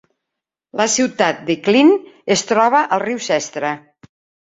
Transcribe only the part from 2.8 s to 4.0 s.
al riu Sestra.